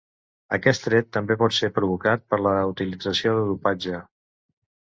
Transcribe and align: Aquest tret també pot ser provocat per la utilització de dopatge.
Aquest 0.55 0.81
tret 0.85 1.11
també 1.17 1.37
pot 1.41 1.55
ser 1.57 1.69
provocat 1.77 2.25
per 2.33 2.39
la 2.47 2.57
utilització 2.73 3.35
de 3.39 3.47
dopatge. 3.53 4.01